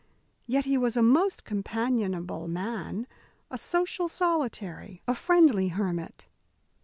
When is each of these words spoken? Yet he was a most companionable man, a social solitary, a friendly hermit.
Yet 0.47 0.65
he 0.65 0.79
was 0.79 0.97
a 0.97 1.03
most 1.03 1.45
companionable 1.45 2.47
man, 2.47 3.05
a 3.51 3.57
social 3.59 4.07
solitary, 4.09 5.03
a 5.07 5.13
friendly 5.13 5.67
hermit. 5.67 6.25